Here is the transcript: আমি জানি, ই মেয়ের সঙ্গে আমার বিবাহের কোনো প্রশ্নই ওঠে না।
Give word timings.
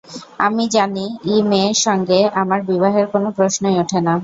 আমি 0.39 0.63
জানি, 0.75 1.05
ই 1.25 1.35
মেয়ের 1.43 1.77
সঙ্গে 1.85 2.19
আমার 2.41 2.59
বিবাহের 2.69 3.05
কোনো 3.13 3.27
প্রশ্নই 3.37 3.75
ওঠে 3.81 3.99
না। 4.01 4.13